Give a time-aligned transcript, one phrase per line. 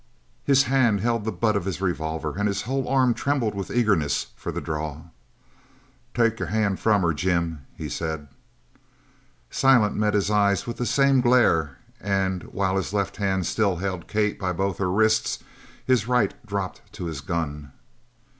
[0.43, 4.31] His hand held the butt of his revolver, and his whole arm trembled with eagerness
[4.35, 5.03] for the draw.
[6.15, 8.27] "Take your hand from her, Jim!" he said.
[9.51, 14.07] Silent met his eye with the same glare and while his left hand still held
[14.07, 15.43] Kate by both her wrists
[15.85, 17.71] his right dropped to his gun.